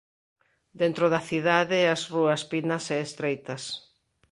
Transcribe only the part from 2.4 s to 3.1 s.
pinas e